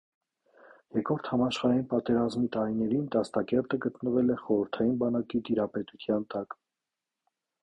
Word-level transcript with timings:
Երկրորդ 0.99 1.27
համաշխարհային 1.33 1.83
պատերազմի 1.91 2.49
տարիներին 2.57 3.05
դաստակերտը 3.17 3.81
գտնվել 3.85 4.35
է 4.37 4.39
խորհրդային 4.47 4.99
բանակի 5.05 5.45
տիրապետության 5.51 6.31
տակ։ 6.35 6.59